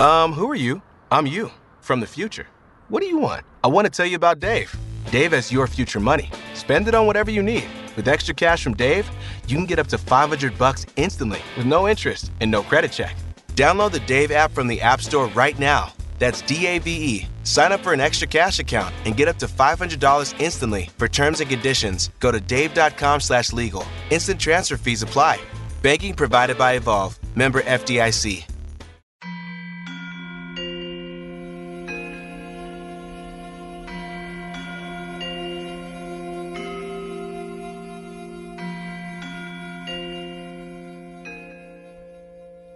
Um, 0.00 0.32
who 0.32 0.50
are 0.50 0.54
you? 0.54 0.80
I'm 1.10 1.26
you, 1.26 1.50
from 1.82 2.00
the 2.00 2.06
future. 2.06 2.46
What 2.88 3.02
do 3.02 3.06
you 3.06 3.18
want? 3.18 3.44
I 3.62 3.68
want 3.68 3.84
to 3.84 3.90
tell 3.90 4.06
you 4.06 4.16
about 4.16 4.40
Dave. 4.40 4.74
Dave 5.10 5.32
has 5.32 5.52
your 5.52 5.66
future 5.66 6.00
money. 6.00 6.30
Spend 6.54 6.88
it 6.88 6.94
on 6.94 7.06
whatever 7.06 7.30
you 7.30 7.42
need. 7.42 7.68
With 7.96 8.08
extra 8.08 8.34
cash 8.34 8.64
from 8.64 8.72
Dave, 8.72 9.10
you 9.46 9.58
can 9.58 9.66
get 9.66 9.78
up 9.78 9.88
to 9.88 9.98
500 9.98 10.56
bucks 10.56 10.86
instantly 10.96 11.42
with 11.54 11.66
no 11.66 11.86
interest 11.86 12.32
and 12.40 12.50
no 12.50 12.62
credit 12.62 12.92
check. 12.92 13.14
Download 13.56 13.92
the 13.92 14.00
Dave 14.00 14.30
app 14.30 14.52
from 14.52 14.68
the 14.68 14.80
App 14.80 15.02
Store 15.02 15.26
right 15.28 15.58
now. 15.58 15.92
That's 16.18 16.40
D 16.42 16.66
A 16.66 16.78
V 16.78 16.90
E. 16.90 17.28
Sign 17.44 17.70
up 17.70 17.80
for 17.80 17.92
an 17.92 18.00
extra 18.00 18.26
cash 18.26 18.58
account 18.58 18.94
and 19.04 19.18
get 19.18 19.28
up 19.28 19.36
to 19.40 19.46
$500 19.46 20.34
instantly. 20.40 20.88
For 20.96 21.08
terms 21.08 21.40
and 21.40 21.50
conditions, 21.50 22.08
go 22.20 22.32
to 22.32 22.40
dave.com/slash 22.40 23.52
legal. 23.52 23.84
Instant 24.08 24.40
transfer 24.40 24.78
fees 24.78 25.02
apply. 25.02 25.38
Banking 25.82 26.14
provided 26.14 26.56
by 26.56 26.72
Evolve. 26.72 27.18
Member 27.34 27.60
FDIC. 27.62 28.49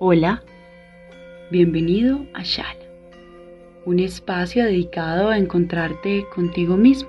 Hola, 0.06 0.42
bienvenido 1.50 2.26
a 2.34 2.42
Shala, 2.42 2.84
un 3.86 4.00
espacio 4.00 4.62
dedicado 4.62 5.30
a 5.30 5.38
encontrarte 5.38 6.26
contigo 6.34 6.76
mismo. 6.76 7.08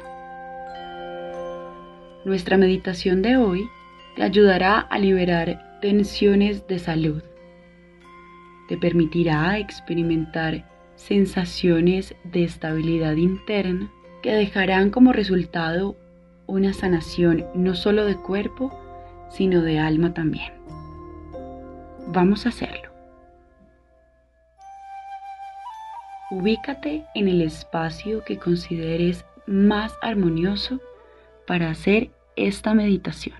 Nuestra 2.23 2.55
meditación 2.55 3.21
de 3.21 3.35
hoy 3.35 3.67
te 4.15 4.23
ayudará 4.23 4.79
a 4.79 4.97
liberar 4.97 5.77
tensiones 5.81 6.65
de 6.67 6.79
salud. 6.79 7.21
Te 8.69 8.77
permitirá 8.77 9.59
experimentar 9.59 10.65
sensaciones 10.95 12.15
de 12.23 12.45
estabilidad 12.45 13.17
interna 13.17 13.91
que 14.23 14.31
dejarán 14.31 14.89
como 14.89 15.11
resultado 15.11 15.97
una 16.47 16.71
sanación 16.71 17.43
no 17.55 17.75
solo 17.75 18.05
de 18.05 18.15
cuerpo, 18.15 18.71
sino 19.31 19.63
de 19.63 19.79
alma 19.79 20.13
también. 20.13 20.53
Vamos 22.07 22.45
a 22.45 22.49
hacerlo. 22.49 22.91
Ubícate 26.31 27.05
en 27.13 27.27
el 27.27 27.41
espacio 27.41 28.23
que 28.23 28.37
consideres 28.37 29.25
más 29.47 29.93
armonioso 30.01 30.79
para 31.47 31.69
hacer 31.69 32.11
esta 32.35 32.73
meditación. 32.73 33.37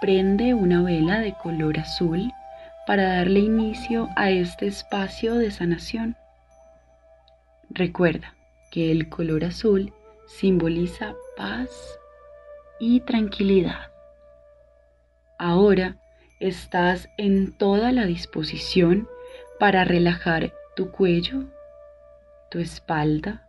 Prende 0.00 0.54
una 0.54 0.82
vela 0.82 1.20
de 1.20 1.34
color 1.34 1.78
azul 1.78 2.32
para 2.86 3.16
darle 3.16 3.40
inicio 3.40 4.08
a 4.16 4.30
este 4.30 4.66
espacio 4.66 5.36
de 5.36 5.50
sanación. 5.50 6.16
Recuerda 7.70 8.34
que 8.70 8.90
el 8.90 9.08
color 9.08 9.44
azul 9.44 9.92
simboliza 10.26 11.14
paz 11.36 11.70
y 12.80 13.00
tranquilidad. 13.00 13.91
Ahora 15.42 15.96
estás 16.38 17.08
en 17.18 17.50
toda 17.50 17.90
la 17.90 18.06
disposición 18.06 19.08
para 19.58 19.82
relajar 19.82 20.52
tu 20.76 20.92
cuello, 20.92 21.46
tu 22.48 22.60
espalda 22.60 23.44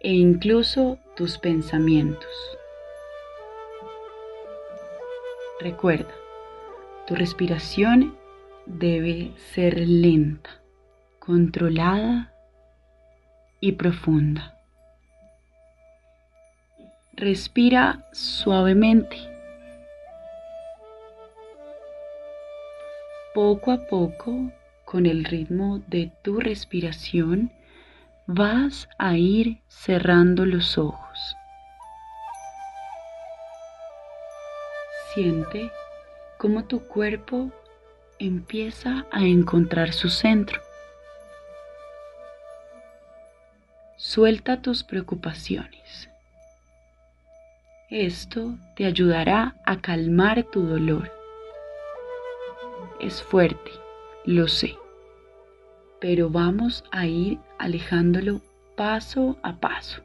e 0.00 0.14
incluso 0.14 0.98
tus 1.14 1.36
pensamientos. 1.36 2.30
Recuerda, 5.60 6.14
tu 7.06 7.14
respiración 7.14 8.16
debe 8.64 9.32
ser 9.52 9.86
lenta, 9.86 10.62
controlada 11.18 12.32
y 13.60 13.72
profunda. 13.72 14.56
Respira 17.12 18.08
suavemente 18.14 19.31
Poco 23.34 23.72
a 23.72 23.78
poco, 23.86 24.52
con 24.84 25.06
el 25.06 25.24
ritmo 25.24 25.80
de 25.86 26.12
tu 26.20 26.38
respiración, 26.38 27.50
vas 28.26 28.90
a 28.98 29.16
ir 29.16 29.62
cerrando 29.68 30.44
los 30.44 30.76
ojos. 30.76 31.34
Siente 35.14 35.72
cómo 36.36 36.64
tu 36.64 36.80
cuerpo 36.80 37.50
empieza 38.18 39.06
a 39.10 39.22
encontrar 39.22 39.94
su 39.94 40.10
centro. 40.10 40.60
Suelta 43.96 44.60
tus 44.60 44.84
preocupaciones. 44.84 46.10
Esto 47.88 48.58
te 48.76 48.84
ayudará 48.84 49.54
a 49.64 49.80
calmar 49.80 50.42
tu 50.42 50.66
dolor 50.66 51.21
es 53.00 53.22
fuerte, 53.22 53.70
lo 54.24 54.48
sé, 54.48 54.76
pero 56.00 56.30
vamos 56.30 56.84
a 56.90 57.06
ir 57.06 57.38
alejándolo 57.58 58.40
paso 58.76 59.36
a 59.42 59.56
paso. 59.56 60.02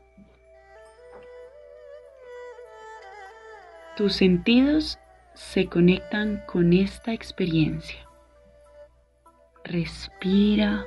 Tus 3.96 4.14
sentidos 4.14 5.00
se 5.34 5.68
conectan 5.68 6.44
con 6.46 6.74
esta 6.74 7.14
experiencia. 7.14 8.08
Respira. 9.64 10.86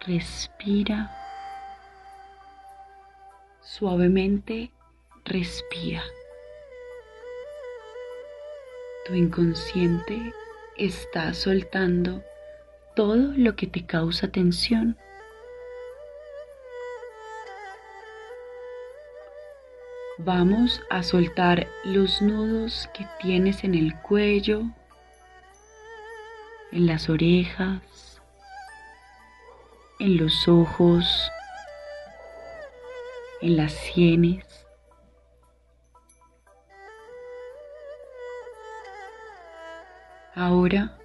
Respira. 0.00 1.10
Suavemente 3.60 4.72
respira. 5.24 6.02
Inconsciente 9.16 10.32
está 10.76 11.34
soltando 11.34 12.22
todo 12.94 13.16
lo 13.36 13.56
que 13.56 13.66
te 13.66 13.84
causa 13.84 14.28
tensión. 14.28 14.96
Vamos 20.18 20.80
a 20.90 21.02
soltar 21.02 21.66
los 21.84 22.22
nudos 22.22 22.88
que 22.94 23.06
tienes 23.20 23.64
en 23.64 23.74
el 23.74 23.94
cuello, 24.02 24.62
en 26.70 26.86
las 26.86 27.08
orejas, 27.08 28.20
en 29.98 30.16
los 30.16 30.46
ojos, 30.48 31.30
en 33.40 33.56
las 33.56 33.72
sienes. 33.72 34.61
Ahora 40.34 40.96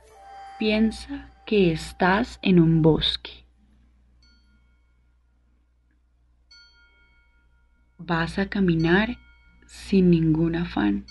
piensa 0.57 1.33
que 1.45 1.73
estás 1.73 2.39
en 2.41 2.61
un 2.61 2.81
bosque. 2.81 3.45
Vas 7.97 8.39
a 8.39 8.47
caminar 8.47 9.17
sin 9.65 10.11
ningún 10.11 10.55
afán. 10.55 11.05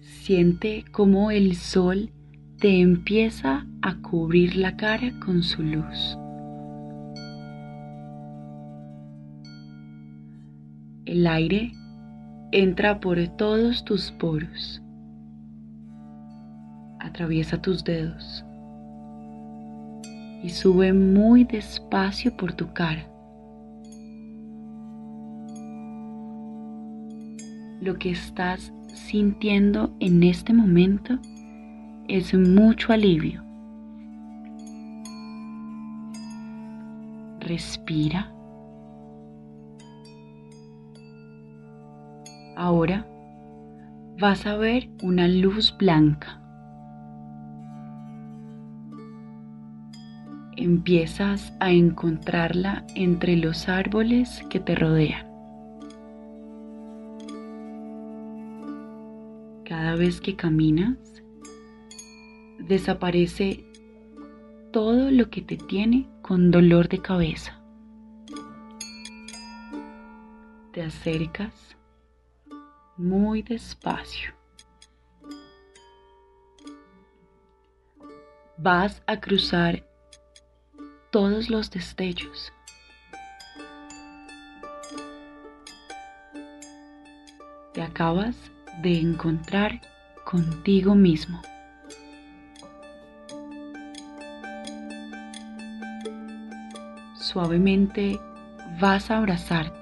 Siente 0.00 0.86
cómo 0.90 1.30
el 1.30 1.54
sol 1.54 2.10
te 2.60 2.80
empieza 2.80 3.66
a 3.82 3.96
cubrir 3.96 4.56
la 4.56 4.74
cara 4.78 5.12
con 5.20 5.42
su 5.42 5.62
luz. 5.62 6.16
El 11.04 11.26
aire 11.26 11.72
entra 12.52 13.00
por 13.00 13.18
todos 13.38 13.82
tus 13.82 14.12
poros, 14.12 14.82
atraviesa 17.00 17.60
tus 17.60 17.82
dedos 17.82 18.44
y 20.42 20.50
sube 20.50 20.92
muy 20.92 21.44
despacio 21.44 22.36
por 22.36 22.52
tu 22.52 22.70
cara. 22.74 23.08
Lo 27.80 27.98
que 27.98 28.10
estás 28.10 28.72
sintiendo 28.92 29.96
en 29.98 30.22
este 30.22 30.52
momento 30.52 31.18
es 32.08 32.34
mucho 32.34 32.92
alivio. 32.92 33.42
Respira. 37.40 38.30
Ahora 42.56 43.06
vas 44.18 44.46
a 44.46 44.56
ver 44.56 44.88
una 45.02 45.26
luz 45.26 45.74
blanca. 45.76 46.38
Empiezas 50.56 51.52
a 51.60 51.72
encontrarla 51.72 52.84
entre 52.94 53.36
los 53.36 53.68
árboles 53.68 54.44
que 54.50 54.60
te 54.60 54.74
rodean. 54.74 55.26
Cada 59.64 59.96
vez 59.96 60.20
que 60.20 60.36
caminas, 60.36 60.98
desaparece 62.68 63.64
todo 64.72 65.10
lo 65.10 65.30
que 65.30 65.42
te 65.42 65.56
tiene 65.56 66.08
con 66.20 66.50
dolor 66.50 66.88
de 66.88 66.98
cabeza. 66.98 67.58
Te 70.72 70.82
acercas 70.82 71.76
muy 72.96 73.42
despacio. 73.42 74.34
Vas 78.56 79.02
a 79.06 79.18
cruzar 79.18 79.84
todos 81.10 81.50
los 81.50 81.70
destellos. 81.70 82.52
Te 87.72 87.82
acabas 87.82 88.36
de 88.82 88.98
encontrar 88.98 89.80
contigo 90.24 90.94
mismo. 90.94 91.42
Suavemente 97.16 98.20
vas 98.78 99.10
a 99.10 99.18
abrazarte. 99.18 99.81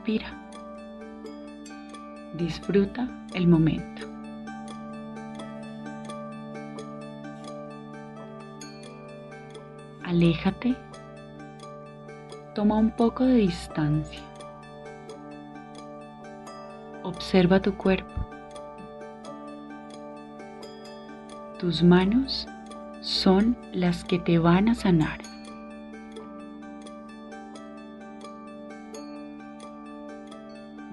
Respira. 0.00 0.32
Disfruta 2.32 3.06
el 3.34 3.46
momento. 3.46 4.06
Aléjate. 10.04 10.74
Toma 12.54 12.76
un 12.76 12.90
poco 12.90 13.24
de 13.24 13.34
distancia. 13.34 14.22
Observa 17.02 17.60
tu 17.60 17.74
cuerpo. 17.74 18.26
Tus 21.58 21.82
manos 21.82 22.48
son 23.02 23.54
las 23.74 24.02
que 24.04 24.18
te 24.18 24.38
van 24.38 24.70
a 24.70 24.74
sanar. 24.74 25.29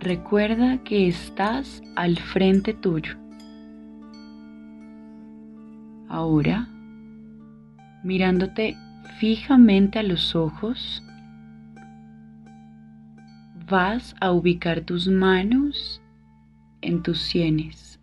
Recuerda 0.07 0.77
que 0.85 1.09
estás 1.09 1.83
al 1.97 2.17
frente 2.17 2.73
tuyo. 2.73 3.17
Ahora, 6.07 6.69
mirándote 8.05 8.77
fijamente 9.19 9.99
a 9.99 10.03
los 10.03 10.33
ojos, 10.33 11.03
vas 13.69 14.15
a 14.21 14.31
ubicar 14.31 14.79
tus 14.79 15.09
manos 15.09 16.01
en 16.79 17.03
tus 17.03 17.19
sienes. 17.19 17.99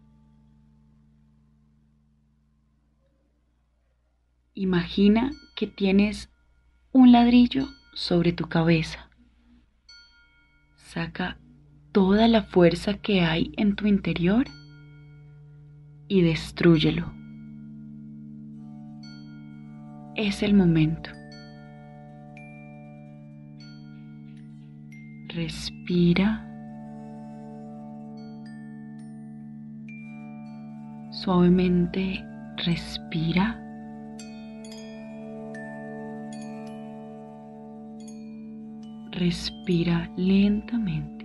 Imagina 4.53 5.31
que 5.57 5.67
tienes 5.67 6.29
un 6.93 7.13
ladrillo 7.13 7.67
sobre 7.95 8.35
tu 8.35 8.47
cabeza. 8.47 9.09
Saca 10.77 11.39
toda 11.95 12.27
la 12.27 12.43
fuerza 12.43 12.95
que 12.95 13.21
hay 13.21 13.53
en 13.57 13.77
tu 13.77 13.87
interior 13.87 14.47
y 16.09 16.23
destrúyelo. 16.23 17.07
Es 20.17 20.43
el 20.43 20.55
momento. 20.55 21.11
Respira. 25.29 26.41
Suavemente 31.13 32.25
respira. 32.57 33.61
Respira 39.13 40.11
lentamente. 40.17 41.24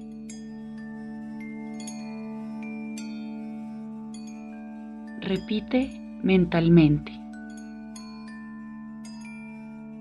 Repite 5.29 5.91
mentalmente. 6.23 7.11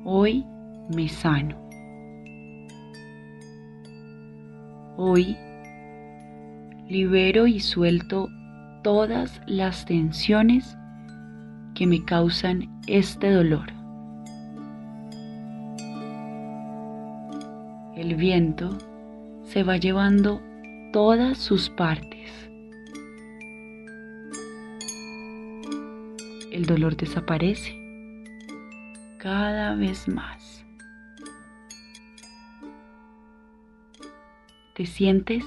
Hoy 0.06 0.46
me 0.88 1.06
sano. 1.10 1.54
Hoy 4.96 5.36
libero 6.88 7.46
y 7.46 7.60
suelto 7.60 8.30
todas 8.82 9.42
las 9.44 9.84
tensiones 9.84 10.78
que 11.74 11.86
me 11.86 12.02
causan 12.06 12.80
este 12.86 13.30
dolor. 13.30 13.70
El 17.94 18.14
viento 18.14 18.78
se 19.42 19.62
va 19.62 19.76
llevando 19.76 20.40
todas 20.90 21.36
sus 21.36 21.68
partes. 21.68 22.47
El 26.50 26.64
dolor 26.64 26.96
desaparece 26.96 27.74
cada 29.18 29.74
vez 29.74 30.08
más. 30.08 30.64
Te 34.74 34.86
sientes 34.86 35.44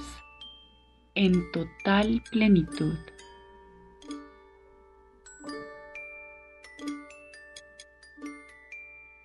en 1.14 1.50
total 1.50 2.22
plenitud. 2.30 2.96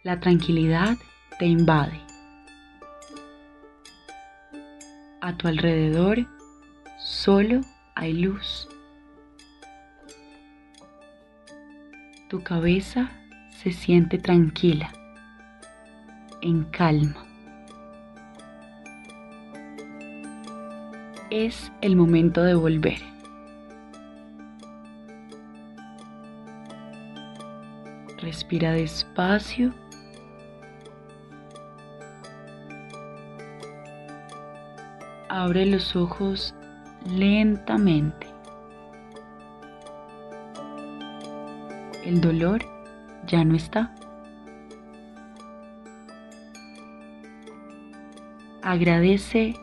La 0.03 0.19
tranquilidad 0.19 0.97
te 1.37 1.45
invade. 1.45 2.01
A 5.21 5.37
tu 5.37 5.47
alrededor 5.47 6.25
solo 6.97 7.61
hay 7.95 8.13
luz. 8.13 8.67
Tu 12.29 12.43
cabeza 12.43 13.09
se 13.51 13.71
siente 13.71 14.17
tranquila, 14.17 14.91
en 16.41 16.65
calma. 16.65 17.25
Es 21.29 21.71
el 21.79 21.95
momento 21.95 22.43
de 22.43 22.53
volver. 22.53 22.97
Respira 28.17 28.73
despacio. 28.73 29.73
Abre 35.29 35.65
los 35.65 35.95
ojos 35.95 36.53
lentamente. 37.05 38.36
El 42.07 42.21
dolor 42.21 42.63
ya 43.25 43.43
no 43.43 43.53
está. 43.53 43.93
Agradece 48.63 49.53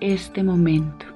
este 0.00 0.42
momento. 0.42 1.11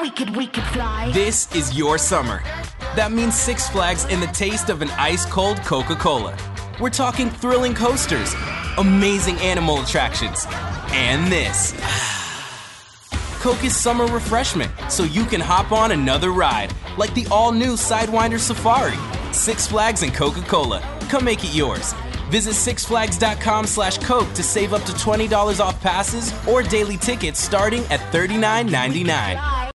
We 0.00 0.10
could, 0.10 0.34
we 0.34 0.46
could 0.46 0.64
fly. 0.64 1.10
This 1.12 1.54
is 1.54 1.76
your 1.76 1.98
summer. 1.98 2.42
That 2.96 3.12
means 3.12 3.34
Six 3.34 3.68
Flags 3.68 4.06
and 4.08 4.22
the 4.22 4.28
taste 4.28 4.70
of 4.70 4.82
an 4.82 4.90
ice 4.90 5.26
cold 5.26 5.58
Coca 5.62 5.94
Cola. 5.94 6.36
We're 6.80 6.90
talking 6.90 7.28
thrilling 7.28 7.74
coasters, 7.74 8.34
amazing 8.78 9.36
animal 9.38 9.80
attractions, 9.82 10.46
and 10.92 11.30
this. 11.30 11.72
Coke 13.40 13.64
is 13.64 13.76
summer 13.76 14.06
refreshment, 14.06 14.70
so 14.88 15.04
you 15.04 15.24
can 15.24 15.40
hop 15.40 15.72
on 15.72 15.92
another 15.92 16.30
ride, 16.30 16.74
like 16.96 17.12
the 17.14 17.26
all 17.30 17.52
new 17.52 17.74
Sidewinder 17.74 18.38
Safari. 18.38 18.96
Six 19.32 19.66
Flags 19.66 20.02
and 20.02 20.14
Coca 20.14 20.42
Cola. 20.42 20.80
Come 21.08 21.24
make 21.24 21.44
it 21.44 21.54
yours. 21.54 21.94
Visit 22.30 22.54
sixflags.com 22.54 23.66
slash 23.66 23.98
Coke 23.98 24.32
to 24.34 24.42
save 24.42 24.72
up 24.72 24.82
to 24.84 24.92
$20 24.92 25.60
off 25.60 25.80
passes 25.80 26.32
or 26.46 26.62
daily 26.62 26.96
tickets 26.96 27.40
starting 27.40 27.82
at 27.86 28.00
$39.99. 28.12 29.59